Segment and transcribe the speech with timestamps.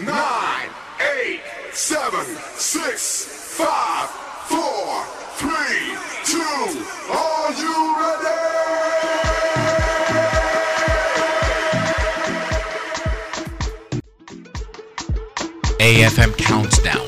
[0.00, 0.68] nine,
[1.16, 1.40] eight,
[1.72, 2.24] seven,
[2.56, 3.24] six,
[3.56, 4.08] five,
[4.46, 5.04] four,
[5.36, 6.84] three, two.
[7.10, 8.36] Are you ready?
[15.80, 17.05] AFM Countdown.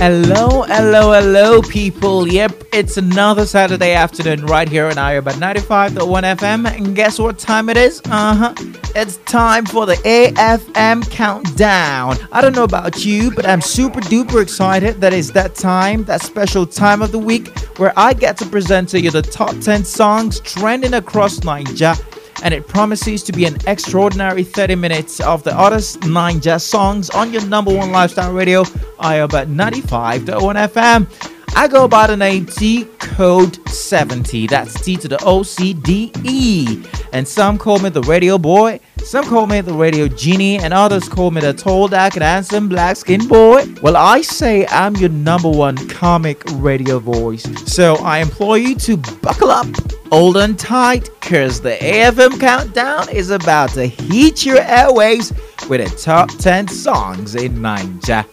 [0.00, 2.28] Hello, hello, hello, people.
[2.28, 6.70] Yep, it's another Saturday afternoon right here on Ayoba 95.1 FM.
[6.72, 8.00] And guess what time it is?
[8.04, 8.54] Uh huh.
[8.94, 12.16] It's time for the AFM Countdown.
[12.30, 16.22] I don't know about you, but I'm super duper excited that it's that time, that
[16.22, 19.82] special time of the week where I get to present to you the top 10
[19.82, 21.96] songs trending across Nigeria
[22.42, 27.32] and it promises to be an extraordinary 30 minutes of the hottest Naija songs on
[27.32, 28.62] your number one lifestyle radio,
[29.00, 30.26] Ayoba 95.1
[30.68, 31.34] FM.
[31.56, 34.46] I go by the name T Code 70.
[34.46, 36.82] That's T to the O C D E.
[37.12, 41.08] And some call me the radio boy, some call me the radio genie, and others
[41.08, 43.64] call me the tall, dark, and handsome black skin boy.
[43.82, 47.44] Well, I say I'm your number one comic radio voice.
[47.72, 49.66] So I implore you to buckle up,
[50.12, 55.32] hold on tight, cause the AFM countdown is about to heat your airwaves
[55.70, 58.26] with the top 10 songs in Nigeria.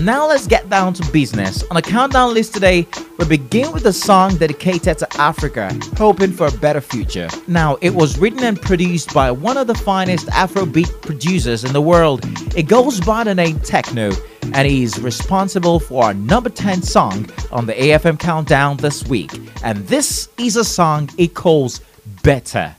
[0.00, 1.62] Now let's get down to business.
[1.64, 2.86] On the countdown list today,
[3.18, 7.28] we begin with a song dedicated to Africa, hoping for a better future.
[7.46, 11.82] Now, it was written and produced by one of the finest Afrobeat producers in the
[11.82, 12.20] world.
[12.56, 14.16] It goes by the name Tekno,
[14.54, 19.32] and he's responsible for our number 10 song on the AFM countdown this week.
[19.62, 21.82] And this is a song he calls
[22.22, 22.74] Better.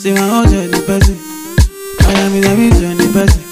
[0.00, 1.16] See my own journey person.
[2.00, 3.42] I am in every journey person.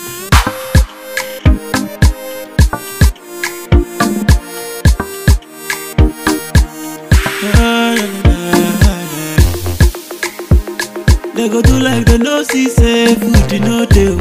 [11.34, 14.16] They go do like they no see say food you no do.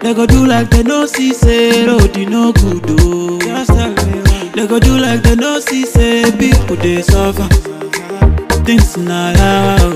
[0.00, 3.38] They go do like they no see say road you no good oh.
[4.54, 7.48] They go do like they no see say people they suffer.
[8.64, 9.89] Things na oh.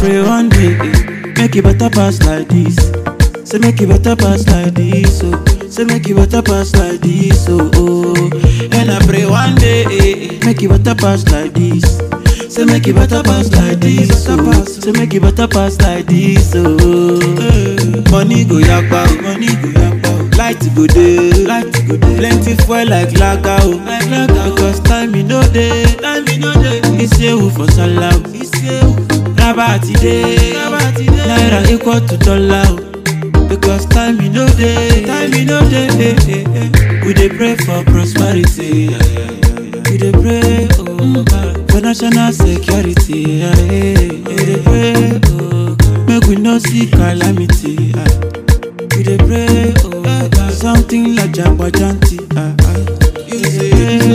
[0.00, 0.76] Pray one day
[1.36, 2.76] make it better pass like this.
[3.48, 5.44] Say make it better pass like this oh.
[5.68, 7.70] Say make it better pass like this oh.
[7.74, 8.30] oh.
[8.72, 11.84] And I pray one day make it better pass like this.
[12.52, 14.64] Say make it better pass like this, oh.
[14.64, 17.20] Say make it better pass like this, oh.
[18.10, 19.22] Money go yakpa, oh.
[19.22, 20.36] money go yakpa, oh.
[20.36, 22.16] Light go dey, light go dey.
[22.18, 23.76] Plenty fuel like lager, oh.
[23.86, 26.80] Like lager, because time e no dey, time e no dey.
[27.04, 28.20] Isewu for sallah, oh.
[28.34, 29.19] Isewu.
[29.40, 30.52] Raba ti dey.
[31.28, 33.48] Naira equal to dollar, oh.
[33.48, 35.88] Because time e no dey, time e no dey.
[35.98, 37.04] Eh, eh, eh.
[37.04, 38.88] We dey pray for prosperity.
[39.90, 41.24] We dey pray, oh
[41.70, 43.42] for national security.
[44.26, 45.76] We dey pray, oh
[46.06, 47.92] make we no see calamity.
[48.96, 52.18] We dey pray, oh something like Jagbajanti.
[53.30, 53.70] You say,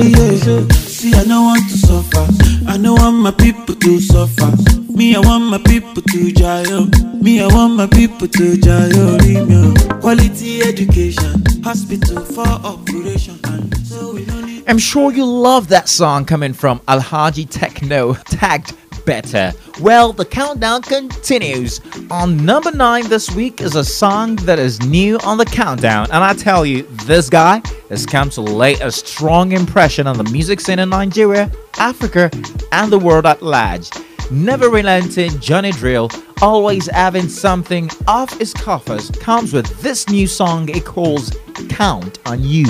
[0.06, 0.85] yeah.
[1.06, 2.26] See, I no want to suffer.
[2.68, 4.50] I no want my people to suffer.
[4.92, 6.88] Me, I want my people to jail.
[7.22, 10.00] Me, I want my people to jail.
[10.02, 13.38] Quality education, hospital for operation,
[13.84, 14.18] so.
[14.66, 18.74] I'm sure you love that song coming from Alhaji Tekno, tagged
[19.06, 19.54] Better.
[19.82, 21.80] Well, the countdown continues.
[22.10, 26.24] On number 9 this week is a song that is new on the countdown, and
[26.24, 27.62] I tell you, this guy
[27.96, 32.30] has come to lay a strong impression on the music scene in Nigeria, Africa,
[32.74, 33.90] and the world at large.
[34.30, 36.12] Never relenting Johnny Drille,
[36.42, 41.38] always having something off his coffers, comes with this new song he calls
[41.70, 42.66] Count on You.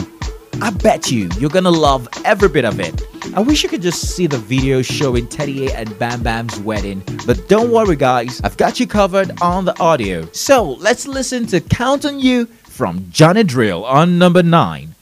[0.61, 3.01] I bet you you're gonna love every bit of it.
[3.35, 7.01] I wish you could just see the video showing Teddy A and Bam Bam's wedding,
[7.25, 10.29] but don't worry, guys, I've got you covered on the audio.
[10.33, 14.94] So let's listen to Count on You from Johnny Drille on number 9.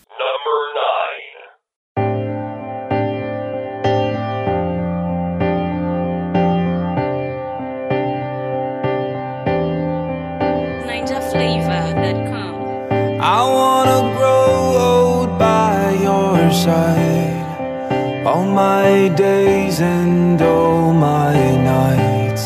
[18.33, 21.35] All my days and all my
[21.73, 22.45] nights,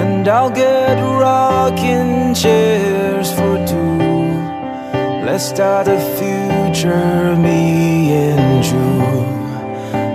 [0.00, 3.98] and I'll get rocking chairs for two.
[5.26, 8.88] Let's start a future, me and you.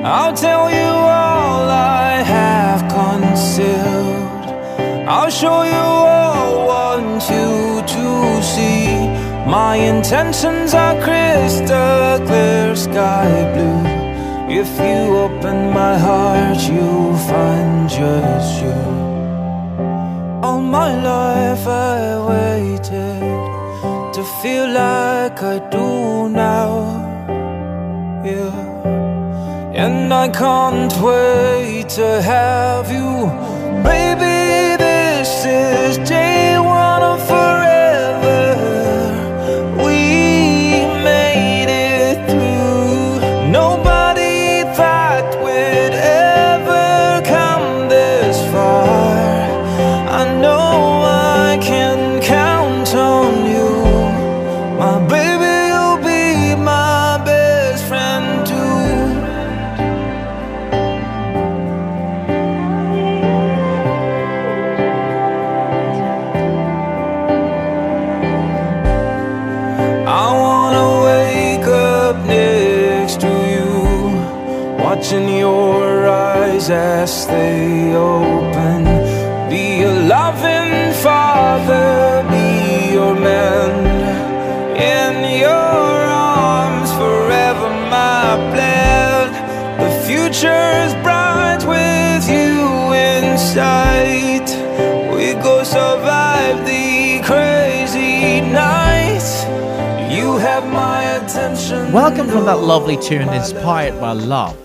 [0.04, 0.92] I'll tell you
[1.22, 4.48] all I have concealed.
[5.08, 5.86] I'll show you
[6.16, 8.88] all want you to see.
[9.46, 14.01] My intentions are crystal clear sky blue.
[14.54, 18.82] If you open my heart, you'll find just you.
[20.44, 26.70] All my life I waited to feel like I do now.
[28.26, 28.52] Yeah.
[29.74, 33.28] And I can't wait to have you,
[33.82, 34.76] baby.
[34.84, 37.61] This is day one of forever.
[101.22, 104.58] Welcome from that lovely tune, inspired by love.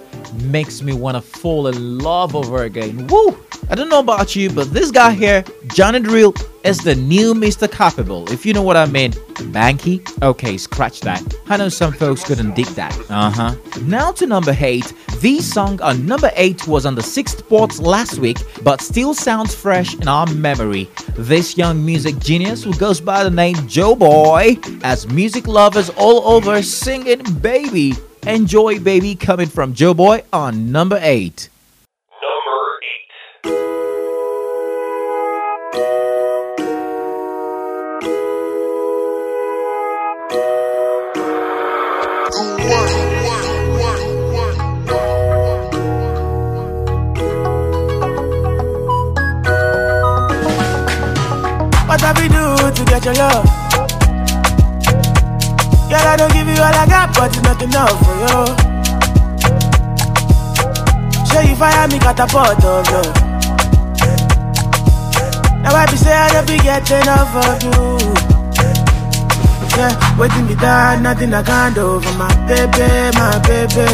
[0.43, 3.07] Makes me want to fall in love over again.
[3.07, 3.39] Woo!
[3.69, 6.35] I don't know about you, but this guy here, Johnny Drille,
[6.65, 7.71] is the new Mr.
[7.71, 8.31] Capable.
[8.31, 9.13] If you know what I mean.
[9.53, 10.01] Banky?
[10.23, 11.23] Okay, scratch that.
[11.49, 12.95] I know some folks couldn't dig that.
[13.11, 13.55] Uh huh.
[13.83, 14.93] Now to number 8.
[15.19, 19.55] This song on number 8 was on the 6th spot last week, but still sounds
[19.55, 20.89] fresh in our memory.
[21.17, 26.63] This young music genius who goes by the name Joeboy as music lovers all over
[26.63, 27.95] singing Baby.
[28.27, 31.49] Enjoy Baby coming from Joeboy on number 8.
[51.87, 53.56] What have you do to get your love?
[55.97, 58.45] Girl, I don't give you all I got, but it's not enough for you.
[61.25, 63.17] Show you fire me catapult of love.
[65.65, 67.97] Now I be say I don't be getting enough of you.
[69.73, 73.89] Yeah, waiting me down, nothing I can't do for my baby, my baby.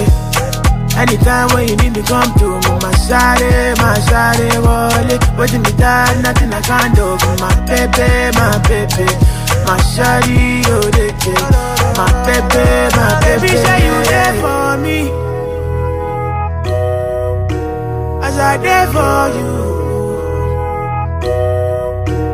[0.98, 5.22] Anytime when you need me, come to me, my shawty, my shawty, wallet.
[5.38, 9.06] Waiting me down, nothing I can't do for my baby, my baby.
[9.70, 13.48] My shawty, oh, they get my baby, my baby.
[13.48, 14.98] Say you there for me.
[18.26, 19.52] As I there for you.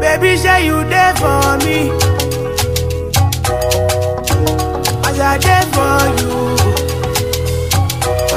[0.00, 1.78] Baby, say you there for me.
[5.08, 6.36] As I there for you.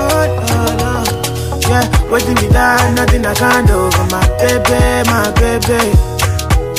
[0.04, 0.92] Oh, no, no.
[1.70, 6.11] Yeah, waiting me down, nothing I can't do for my baby, my baby.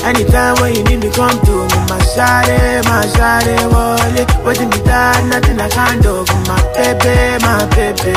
[0.04, 4.28] Anytime when you need me, come to me, my shawty, my shawty, wallet.
[4.44, 8.12] Waiting me down, nothing I can't do my baby, my baby.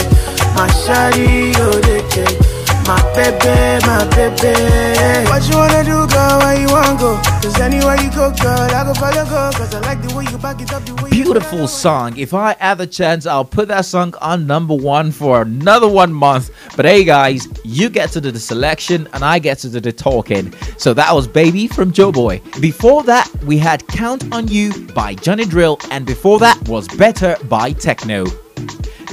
[0.55, 2.54] My shawty, oh, they.
[2.88, 4.54] My baby, my baby.
[5.27, 6.39] What you wanna do, girl?
[6.39, 7.20] Where you wanna go?
[7.42, 9.58] Cause anywhere you go, girl, I go follow, go.
[9.58, 12.15] Cause I like the way you back it up, the way Beautiful song.
[12.15, 16.13] If I have the chance, I'll put that song on number one for another one
[16.13, 16.51] month.
[16.75, 19.92] But hey, guys, you get to do the selection and I get to do the
[19.92, 20.54] talking.
[20.77, 22.62] So that was Baby from Joeboy.
[22.62, 27.36] Before that, we had Count on You by Johnny Drille, and before that was Better
[27.46, 28.32] by Tekno.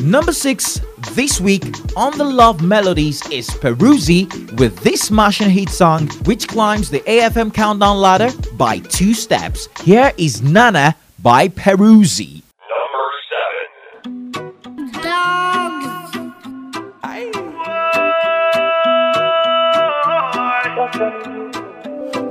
[0.02, 1.64] Number six this week
[1.96, 4.26] on the Love Melodies is Peruzzi
[4.58, 9.68] with this smashing hit song, which climbs the AFM countdown ladder by two steps.
[9.82, 12.42] Here is Nana by Peruzzi.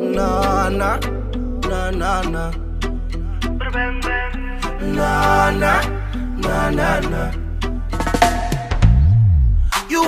[0.02, 1.00] Na na
[1.70, 2.52] na na na.
[4.82, 5.82] Na na
[6.38, 7.41] na na na.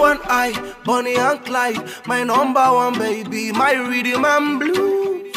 [0.04, 5.34] You eye, I, Bonnie and Clyde, my number one baby, my rhythm and blues.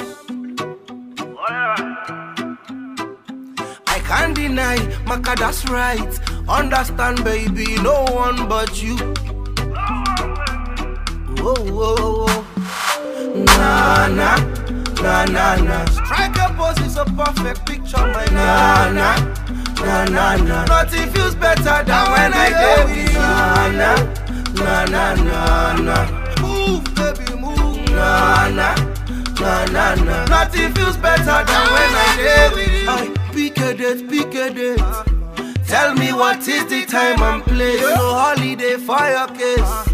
[3.87, 6.19] I can't deny, Maka, that's right.
[6.49, 8.97] Understand, baby, no one but you.
[11.39, 12.45] Whoa, whoa, whoa.
[13.45, 14.37] Na na
[15.01, 15.85] na na na.
[15.95, 19.17] Strike a pose is a perfect picture, my na na
[19.85, 20.65] na na na.
[20.65, 21.85] Nothing feels better.
[21.85, 23.21] than when I did with you.
[23.79, 24.26] Na
[24.57, 25.97] na na na na.
[26.41, 27.91] Move, baby, move.
[27.91, 28.75] Na na
[29.41, 30.25] na na na.
[30.27, 32.91] Nothing feels better than when I did with you.
[32.91, 35.67] I pick a date, pick a date.
[35.67, 37.81] Tell me what is the time and place.
[37.83, 39.93] No holiday for your case.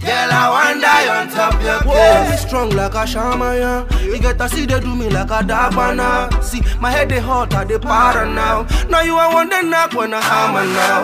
[0.00, 2.30] Girl, I wanna die on top your case.
[2.30, 6.42] Me strong like a shaman, You get to see they do me like a dabana.
[6.42, 8.66] See, my head they hot, I they para now.
[8.88, 11.00] Now you are one the knock when I hammer now.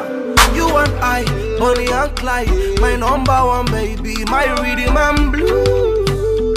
[0.54, 1.24] You and I,
[1.58, 6.54] Bonnie and Clyde, my number one baby, my rhythm and blue.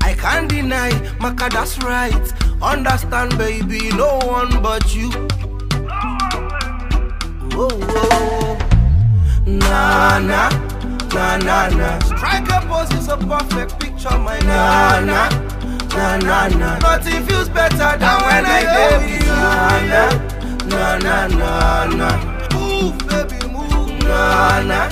[0.00, 0.90] I can't deny,
[1.20, 2.32] Maka, that's right.
[2.62, 5.10] Understand, baby, no one but you.
[7.52, 8.58] Whoa, whoa.
[9.46, 10.48] Na na,
[11.12, 11.98] na na na.
[12.00, 15.28] Striker pose is a perfect picture, my na na,
[15.94, 16.78] na na na.
[16.78, 19.32] Nothing feels better than when I get with you.
[19.32, 20.39] Na na,
[21.36, 22.10] na na.
[22.54, 23.90] Move, baby, move.
[24.04, 24.88] Na na.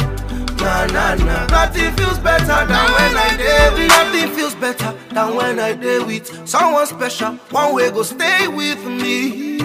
[0.60, 1.46] Na na na.
[1.46, 6.06] Nothing feels better than when I did with Nothing feels better than when I did
[6.06, 7.32] with someone special.
[7.50, 9.58] One way go stay with me.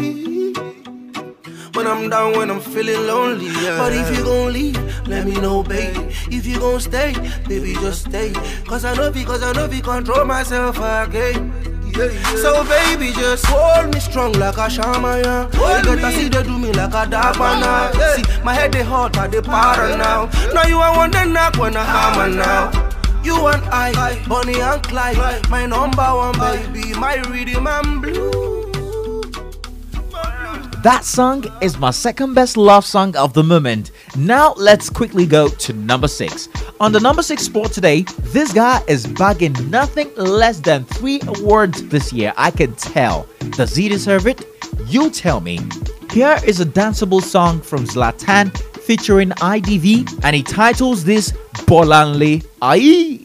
[1.74, 3.48] When I'm down, when I'm feeling lonely.
[3.48, 3.77] Yeah.
[3.80, 6.00] But if you gon' leave, let me know, baby.
[6.30, 7.13] If you gon' stay,
[7.48, 8.32] baby, just stay.
[8.68, 11.73] Cause I know, because I know, we control myself again.
[11.96, 12.36] Yeah, yeah.
[12.38, 15.24] So baby, just hold me strong like a shaman.
[15.24, 15.50] Yeah.
[15.54, 17.94] Hold you get to see they do me like a dabana.
[17.94, 18.16] Yeah.
[18.16, 20.30] See, my head they hot, I they para now.
[20.54, 22.90] Now you are one the knock when I hammer now.
[23.24, 28.74] You and I, Bonnie and Clyde, my number one baby, my rhythm and blue.
[30.84, 33.92] That song is my second best love song of the moment.
[34.15, 36.48] Now let's quickly go to number six.
[36.79, 41.84] On the number six spot today, this guy is bagging nothing less than three awards
[41.88, 42.32] this year.
[42.38, 43.27] I can tell.
[43.51, 44.46] Does he deserve it?
[44.86, 45.60] You tell me.
[46.12, 51.32] Here is a danceable song from Zlatan featuring IDV, and he titles this
[51.65, 53.23] Bolanle Ai.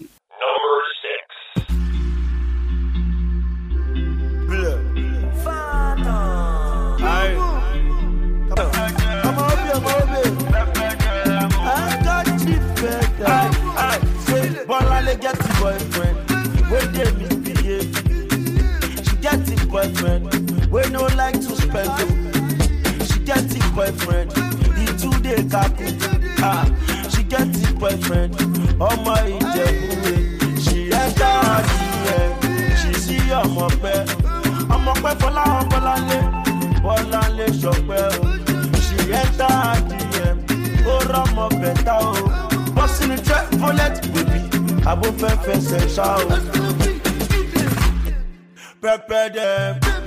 [25.50, 26.40] Two day kaku.
[26.42, 26.64] Ah,
[27.10, 28.34] she get a boyfriend,
[28.88, 30.12] ọmọ Ìjẹ̀bú
[30.64, 32.32] She enter her DM,
[32.80, 34.06] she see ọmọ pẹ́.
[34.74, 36.18] Ọmọ pẹ́ Fọlá Bọ́láńlé,
[36.84, 38.26] Bọ́láńlé Ṣọpẹ́ o.
[38.84, 40.36] She enter her DM,
[40.92, 42.12] ó rọ́mọ bẹ̀tà o.
[42.76, 44.40] Bọ́sì ni trẹ́ fọ́lẹ́t bèbí
[44.90, 46.28] abófẹ́fẹ́ ṣẹ̀ṣá o.
[48.82, 49.50] pẹpẹ dẹ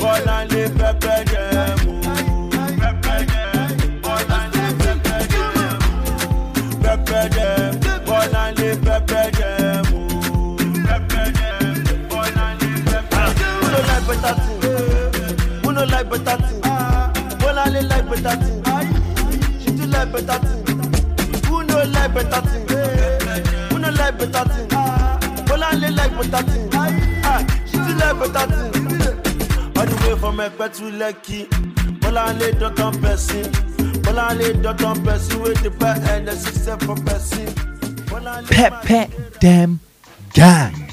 [0.02, 1.44] bọ́láńlé pẹpẹ dẹ
[1.84, 2.01] mú.
[7.22, 8.70] Pẹpẹ dẹ bọ́láńlé
[12.10, 12.72] bọ́láńlé
[13.72, 14.62] no like better thing?
[15.64, 16.62] who no like better thing?
[17.42, 18.60] bọ́láńlé like better thing.
[19.62, 20.62] she too like better thing.
[21.48, 22.66] who no like better thing?
[23.70, 24.68] who no like better thing?
[25.48, 26.70] Bolanle like better thing.
[27.68, 28.74] She still like better thing.
[29.78, 31.40] All the way from Ekpe to Lekki.
[32.02, 33.71] Bolanle don't on person.
[34.12, 37.48] Bolanle don't on person with the pet and the system for person.
[38.48, 39.80] Pet pet damn
[40.34, 40.91] gang.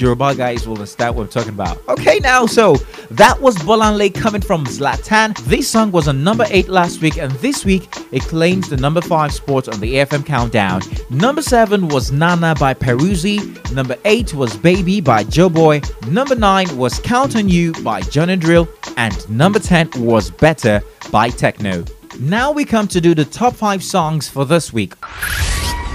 [0.00, 1.86] Yoruba guys will understand what I'm talking about.
[1.88, 2.74] Okay, now, so
[3.10, 5.36] that was Bolanle coming from Zlatan.
[5.44, 9.00] This song was on number 8 last week, and this week it claims the number
[9.00, 10.82] 5 spot on the AFM countdown.
[11.10, 13.38] Number 7 was Nana by Peruzzi.
[13.74, 16.08] Number 8 was Baby by Joeboy.
[16.08, 18.68] Number 9 was Count on You by Johnny Drille.
[18.96, 21.88] And number 10 was Better by Tekno.
[22.18, 24.94] Now we come to do the top 5 songs for this week.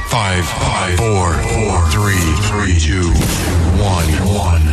[0.10, 3.10] Five, five, four, four, three, three, two,
[3.82, 4.66] one, one.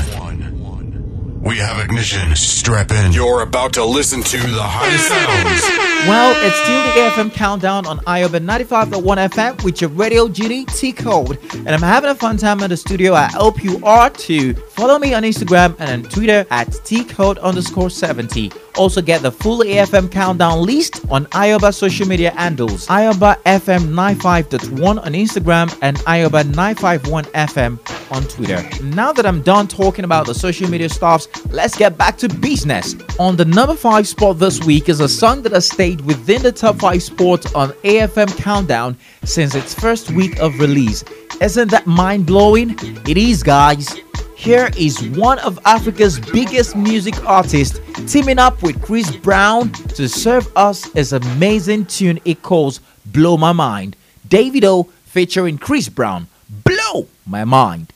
[1.42, 2.36] We have ignition.
[2.36, 3.12] Strap in.
[3.12, 5.62] You're about to listen to the hottest sounds.
[6.08, 10.92] Well, it's still the AFM countdown on IOB 95.1 FM with your radio GD T
[10.92, 11.38] code.
[11.54, 13.14] And I'm having a fun time in the studio.
[13.14, 14.54] I hope you are too.
[14.54, 18.52] Follow me on Instagram and on Twitter at T code underscore 70.
[18.76, 22.86] Also get the full AFM countdown list on Ayoba social media handles.
[22.86, 27.78] Ayoba FM 95.1 on Instagram and Ayoba 951 FM
[28.10, 28.62] on Twitter.
[28.84, 32.94] Now that I'm done talking about the social media stuffs, let's get back to business.
[33.18, 36.52] On the number 5 spot this week is a song that has stayed within the
[36.52, 41.04] top 5 spots on AFM Countdown since its first week of release.
[41.40, 42.76] Isn't that mind blowing?
[43.08, 43.98] It is, guys.
[44.42, 47.78] Here is one of Africa's biggest music artists
[48.12, 53.52] teaming up with Chris Brown to serve us his amazing tune it calls Blow My
[53.52, 53.94] Mind.
[54.28, 56.26] Davido featuring Chris Brown.
[56.64, 57.92] Blow My Mind.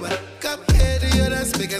[0.00, 1.72] But come here to your dance, make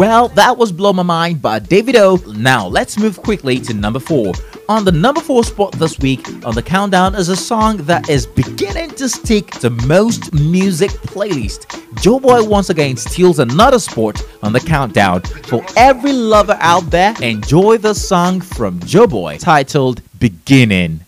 [0.00, 2.34] Well, that was Blow My Mind by Davido.
[2.34, 4.32] Now, let's move quickly to number 4.
[4.70, 8.26] On the number 4 spot this week on the countdown is a song that is
[8.26, 11.66] beginning to stick to most music playlists.
[11.96, 15.20] Joeboy once again steals another spot on the countdown.
[15.20, 21.00] For every lover out there, enjoy the song from Joeboy titled Beginning.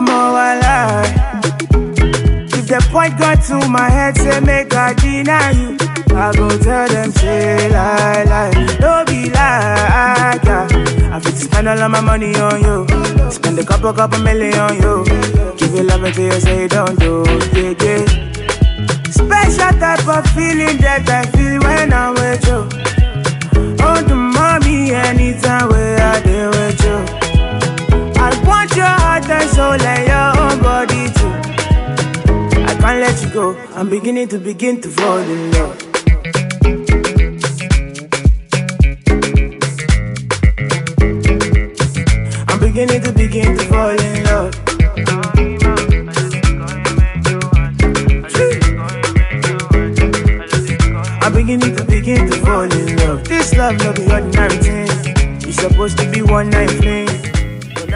[0.00, 1.12] I'm all alive.
[2.56, 5.76] If the point got to my head, say make I deny you.
[6.16, 8.76] I go tell them, say lie, lie.
[8.80, 11.12] Don't be like, yeah.
[11.12, 13.30] I fit spend all of my money on you.
[13.30, 15.04] Spend a couple, couple million on you.
[15.58, 18.06] Give you love until you say don't do, yeah, yeah.
[19.10, 22.64] Special type of feeling that I feel when I'm with you.
[23.84, 27.19] Oh, the mommy, anytime where I deal with you.
[28.70, 31.34] Want your heart and soul and your own body too.
[32.62, 33.56] I can't let you go.
[33.74, 35.76] I'm beginning to begin to fall in love.
[42.48, 44.54] I'm beginning to begin to fall in love.
[51.22, 53.24] I'm beginning to begin to fall in love.
[53.24, 54.88] This love no be ordinary thing.
[55.42, 56.99] It's supposed to be one night fling.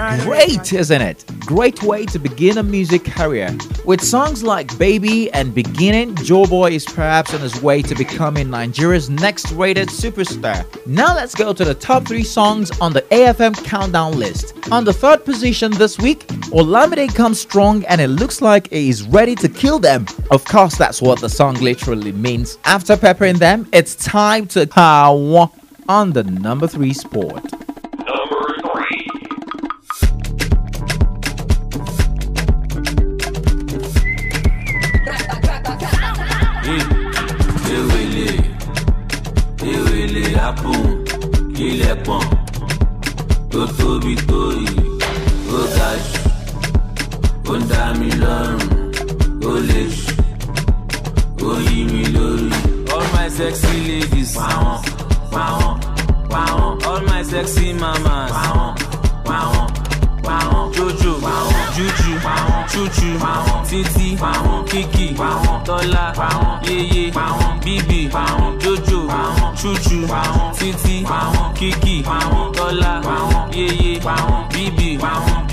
[0.05, 1.25] Great, isn't it?
[1.41, 3.57] Great way to begin a music career.
[3.87, 9.09] With songs like Baby and Beginning, Joeboy is perhaps on his way to becoming Nigeria's
[9.09, 10.65] next rated superstar.
[10.87, 14.55] Now let's go to the top three songs on the AFM countdown list.
[14.71, 19.03] On the third position this week, Olamide comes strong and it looks like he is
[19.05, 20.07] ready to kill them.
[20.31, 22.59] Of course, that's what the song literally means.
[22.65, 25.49] After peppering them, it's time to power
[25.89, 27.64] on the number three spot.
[40.55, 40.83] Apun
[41.67, 42.25] ilẹ̀ pọ̀n
[43.53, 44.85] tó tóbi tó yìí
[45.59, 46.21] ó ga jù
[47.53, 48.63] ó ń dá mi lọ́rùn
[49.51, 50.13] ó lè jù
[51.49, 52.49] ó yí mi lórí.
[52.95, 54.79] all my sexy ladies pàwọn
[55.35, 55.75] pàwọn
[56.33, 58.71] pàwọn all my sexy mamas pàwọn
[59.29, 59.67] pàwọn
[60.27, 62.11] pàwọn jojo pàwọn juju.
[62.27, 69.01] pàwọn chuchu pàwọn títí pàwọn kiki pàwọn tọ́lá pàwọn yeye pàwọn bíbí pàwọn jojo.
[69.09, 69.99] jojo chuchu
[70.59, 71.05] titi
[71.59, 72.03] kiki
[72.57, 72.93] tọ́lá
[73.57, 73.93] yeye
[74.53, 74.89] bíbí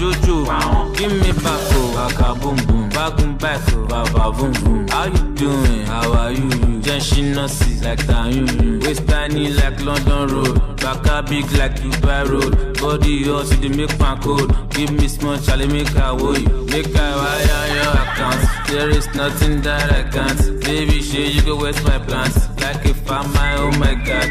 [0.02, 5.06] jojo give me back o baka boom boom bagun back o baba boom boom how
[5.06, 5.86] you doing?
[5.86, 6.50] How are you?
[6.86, 8.48] Jẹ́ ṣínà sí like tayun.
[8.84, 10.54] Waist tiny like london road.
[10.84, 12.52] Baka big like dubai road.
[12.82, 14.50] Body hot you dey make pan cold.
[14.72, 16.66] Give me small chale make i wo you.
[16.72, 18.42] Make i wire your account.
[18.70, 20.42] There is nothing that i can't.
[20.66, 22.36] Baby shey you go waste my plans.
[22.62, 24.30] Like if i'm my oh my god.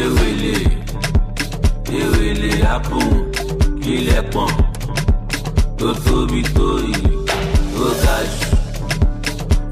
[0.00, 0.56] Ewele
[1.98, 3.08] ewele happen
[3.82, 4.50] kílẹ̀ pọ̀n
[5.78, 7.10] tó tóbi tó yìí
[7.84, 8.48] ó ga jù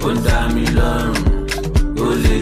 [0.09, 1.19] ó dá mi lọ́rùn
[2.07, 2.37] ó lè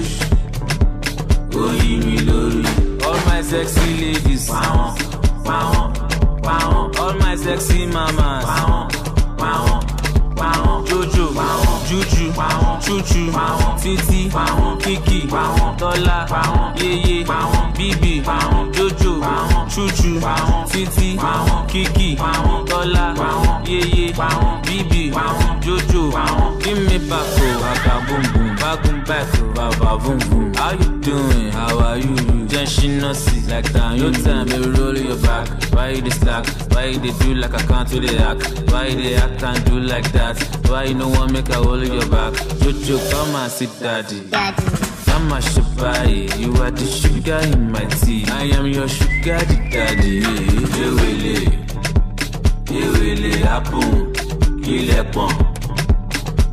[1.51, 2.63] jù ó yí mi lórí.
[3.07, 4.91] all my sexy ladies pàwọn
[5.47, 5.89] pàwọn
[6.47, 6.85] pàwọn.
[7.03, 8.85] all my sexy mamas pàwọn
[9.41, 9.81] pàwọn
[10.39, 10.79] pàwọn.
[10.89, 11.27] Jojo.
[11.39, 18.73] Pàwọn juju pàwọn chuchu pàwọn titi pàwọn kiki pàwọn tọ́lá pàwọn yeye pàwọn bíbí pàwọn
[18.75, 26.03] jojo pàwọn chuchu pàwọn titi pàwọn kiki pàwọn tọ́lá pàwọn yeye pàwọn bíbí pàwọn jojo.
[26.13, 29.99] Pàwọn give me back o bagun back o baba
[30.57, 31.53] how you doing?
[31.53, 32.15] How are you?
[32.53, 33.97] Jẹ́ ṣínà sí like that.
[33.99, 35.47] No time baby roll your back.
[35.75, 36.47] Why you dey slack?
[36.73, 38.43] Why you do like i can't do the act?
[38.71, 40.37] Why you dey act and do like that?
[40.71, 42.33] Why you no wan make i hold your back?
[42.63, 44.21] Jojo come and sit daddy.
[44.31, 44.65] daddy.
[45.15, 48.25] I'm a shabby, you are the sugar in my tea.
[48.29, 49.41] I am your sugar
[49.73, 50.23] daddy.
[50.83, 51.37] Ewele,
[52.81, 54.13] ewele happen,
[54.65, 55.33] kílẹ̀ pọ̀n,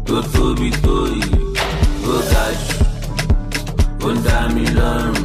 [0.06, 1.49] tó tóbi tó yìí,
[2.14, 2.78] ó ga jù,
[4.08, 5.18] ó ń dá mi lọ́rùn,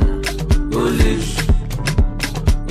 [0.81, 1.43] ó lè jù,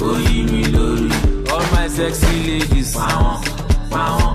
[0.07, 1.09] ó yí mi lórí.
[1.53, 3.37] All my sexy ladies, pàwọn,
[3.93, 4.33] pàwọn,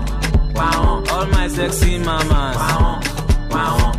[0.57, 0.97] pàwọn.
[1.15, 2.95] All my sexy mamas, pàwọn,
[3.53, 3.91] pàwọn,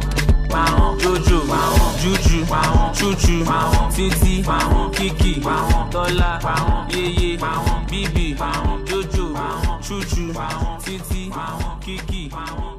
[0.52, 0.90] pàwọn.
[1.02, 8.26] Jojo, pàwọn, juju, pàwọn, chuchu, pàwọn, titi, pàwọn, kiki, pàwọn, tọ́lá, pàwọn, yeye, pàwọn, bíbí,
[8.40, 12.69] pàwọn, jojo, pàwọn, chuchu, pàwọn, titi, pàwọn, kiki, pàwọn, pàwọn.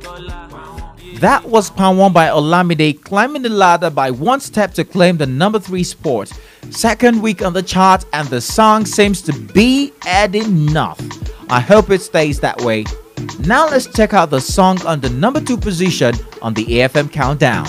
[1.22, 5.60] That was Pawon by Olamide climbing the ladder by one step to claim the number
[5.60, 6.32] 3 spot.
[6.72, 11.00] Second week on the chart, and the song seems to be adding enough.
[11.48, 12.86] I hope it stays that way.
[13.42, 17.68] Now let's check out the song on the number 2 position on the AFM countdown.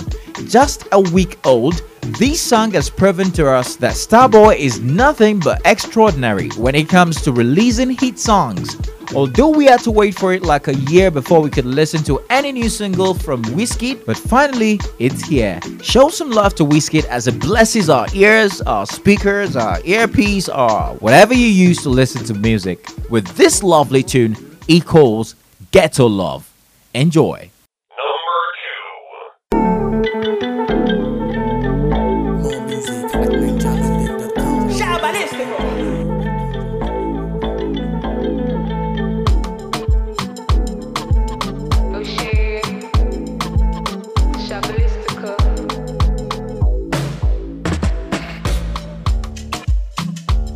[0.53, 1.81] Just a week old,
[2.19, 7.23] this song has proven to us that Starboy is nothing but extraordinary when it comes
[7.23, 8.77] to releasing hit songs.
[9.15, 12.23] Although we had to wait for it like a year before we could listen to
[12.29, 15.59] any new single from Wizkid, but finally it's here.
[15.83, 20.97] Show some love to Wizkid as it blesses our ears, our speakers, our earpiece, or
[20.97, 22.87] whatever you use to listen to music.
[23.09, 24.37] With this lovely tune,
[24.69, 25.35] equals
[25.71, 26.53] Ghetto Love.
[26.93, 27.52] Enjoy.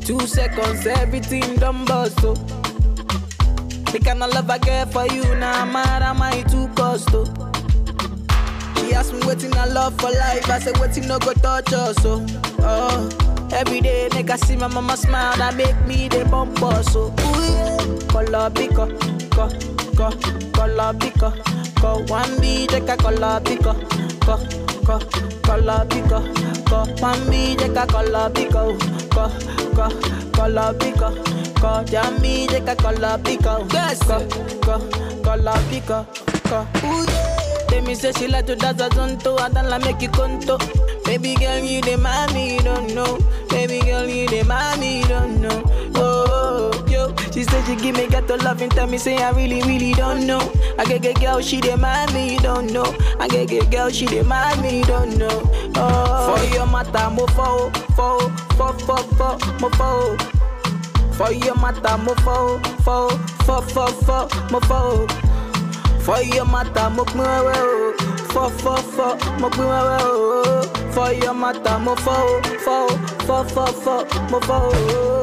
[0.07, 2.35] Two seconds, everything done bust, oh.
[3.93, 7.09] The kind of love I get for you, now nah, mad am I too cost,
[7.13, 7.25] oh.
[8.77, 11.97] She asked me waiting I love for life, I said waiting no go touch us,
[12.05, 12.25] oh.
[12.61, 13.49] oh.
[13.53, 17.09] Every day, nigga see my mama smile, that make me the bump us, oh.
[17.11, 18.09] Ooh, yeah.
[18.09, 18.87] Color pico,
[19.31, 19.49] co,
[19.97, 20.11] co,
[20.53, 21.33] color pico,
[21.81, 22.05] co.
[22.05, 23.75] One B, take a color pico,
[24.21, 24.39] co,
[24.85, 25.01] co,
[25.43, 25.85] color
[26.67, 27.03] pico, co.
[27.03, 28.77] One B, take a color pico,
[29.11, 29.31] co,
[29.75, 29.89] co,
[30.33, 31.15] color pico,
[31.61, 31.85] co.
[31.85, 34.27] Jammy, take a color pico, yes, co,
[34.63, 34.79] co,
[35.23, 36.07] color pico,
[36.49, 36.67] co.
[36.85, 37.67] Ooh, yeah.
[37.69, 40.59] Tell me say she like to dance a zonto, I don't like make you conto.
[41.05, 43.19] Baby girl, you the mommy, you don't know.
[43.49, 45.63] Baby girl, you the mommy, you don't know.
[47.37, 49.31] Oh, oh, she said she give me got to love and tell me say I
[49.31, 50.41] really, really don't know.
[50.79, 52.97] I get get girl, she mommy, you don't know.
[53.21, 55.43] I get get girl, she mommy, you don't know.
[55.77, 60.17] Oh, for your matter, mo fo, fo, fo, fo, fo, mo fo.
[61.13, 63.09] For your matter, mo fo, fo,
[63.45, 65.07] fo, fo, fo, mo fo.
[66.01, 67.93] For your matter, mo pin o.
[68.33, 70.63] Fọ fọ fọ, mo o.
[70.93, 72.41] For your matter, mo fọ o.
[72.65, 72.87] Fọ
[73.29, 73.67] o, fọ fọ
[74.41, 75.16] fọ,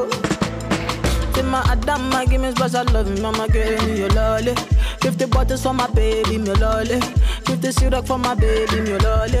[1.34, 4.54] Say my me special love, mama me your lolly.
[5.00, 7.00] Fifty bottles for my baby, lolly.
[7.44, 9.38] Fifty syrup for my baby, lolly.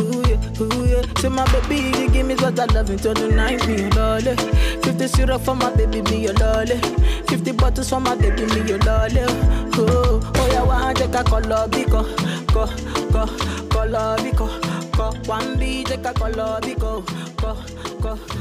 [0.00, 1.28] Ooh yeah, ooh yeah.
[1.28, 3.60] My baby, love the night,
[3.94, 4.34] lolly.
[4.82, 6.00] Fifty syrup for my baby,
[6.40, 6.78] lolly.
[7.28, 9.20] Fifty bottles for my baby, lolly.
[9.76, 12.02] Ooh, oh yeah, take a color biko,
[12.48, 12.66] ko,
[13.12, 13.26] ko,
[13.68, 14.48] color biko,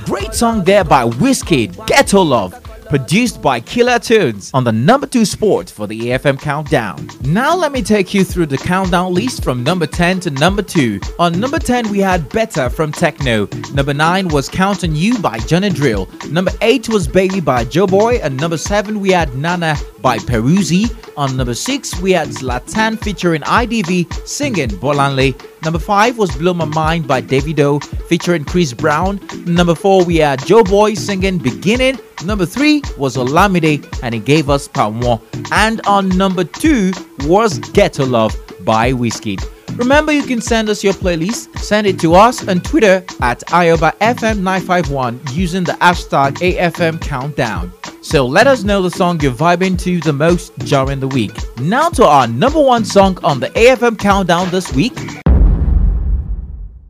[0.05, 5.26] Great song there by Wizkid, Ghetto Love produced by Killer Tunes on the number 2
[5.26, 7.10] sport for the AFM Countdown.
[7.21, 11.00] Now let me take you through the countdown list from number 10 to number 2.
[11.19, 13.50] On number 10 we had Better from Tekno.
[13.74, 16.08] Number 9 was Count on You by Johnny Drille.
[16.32, 20.89] Number 8 was Baby by Joeboy and number 7 we had Nana by Peruzzi.
[21.17, 25.34] On number 6 we had Zlatan featuring IDV singing Bolanle.
[25.63, 29.19] Number 5 was Blow My Mind by Davido featuring Chris Brown.
[29.45, 31.98] Number 4 we had Joeboy singing Beginning.
[32.23, 35.21] Number 3 was Olamide and he gave us Pamwa.
[35.51, 39.43] And our number 2 was Get Ghetto Love by Wizkid.
[39.78, 41.58] Remember, you can send us your playlist.
[41.60, 47.71] Send it to us on Twitter at AyobaFM951 using the hashtag AFM Countdown.
[48.01, 51.34] So let us know the song you're vibing to the most during the week.
[51.60, 54.97] Now to our number one song on the AFM Countdown this week.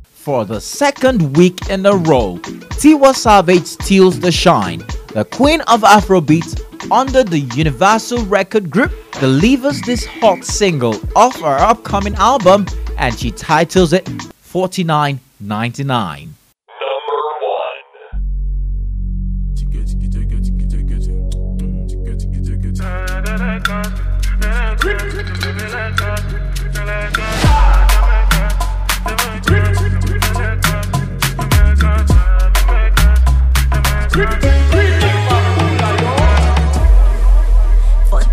[0.03, 2.37] For the second week in a row,
[2.79, 4.83] Tiwa Savage steals the shine.
[5.15, 11.55] The queen of Afrobeat under the Universal Record Group delivers this hot single off her
[11.55, 12.65] upcoming album
[12.97, 14.09] and she titles it
[14.41, 16.35] 4999.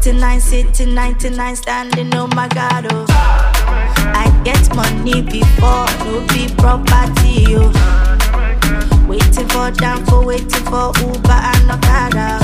[0.02, 2.12] Forty-nine sitting, ninety-nine standing.
[2.12, 3.06] Oh my God, oh.
[3.08, 7.70] I get money before no be property, oh.
[9.08, 12.40] Waiting for down for waiting for Uber and Okada.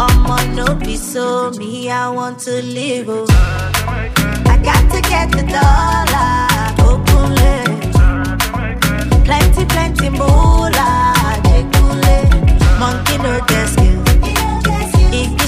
[0.00, 3.26] I'ma no be so me, I want to live, oh.
[4.46, 6.48] I got to get the dollar,
[6.88, 7.34] open
[9.26, 11.12] Plenty, plenty moolah,
[11.44, 12.78] jekule.
[12.78, 14.03] Monkey no skill, igi oh.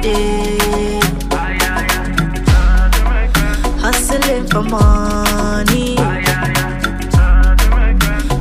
[0.00, 1.00] dey?
[3.80, 5.96] Hustling for money,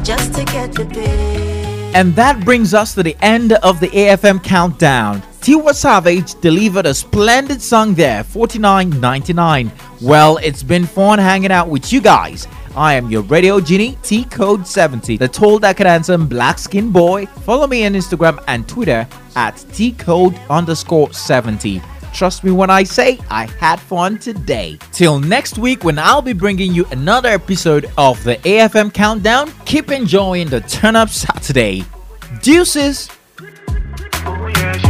[0.04, 1.92] just to get the pay.
[1.96, 5.22] And that brings us to the end of the AFM countdown.
[5.42, 9.72] Tiwa Savage delivered a splendid song there, 49.99.
[10.02, 12.48] Well, it's been fun hanging out with you guys.
[12.78, 17.26] I am your radio genie, T Code 70, the tall can answer black skin boy.
[17.26, 21.82] Follow me on Instagram and Twitter at T Code underscore 70.
[22.14, 24.78] Trust me when I say I had fun today.
[24.92, 29.90] Till next week, when I'll be bringing you another episode of the AFM Countdown, keep
[29.90, 31.84] enjoying the Turn Up Saturday.
[32.44, 33.10] Deuces!
[33.40, 34.88] Oh, yeah,